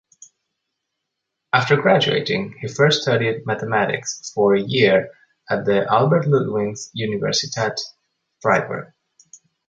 After 1.53 1.75
graduating, 1.79 2.55
he 2.59 2.67
first 2.67 3.03
studied 3.03 3.45
mathematics 3.45 4.31
for 4.33 4.55
a 4.55 4.59
year 4.59 5.11
at 5.47 5.65
the 5.65 5.85
Albert-Ludwigs-Universität 5.93 7.77
Freiburg. 8.41 8.93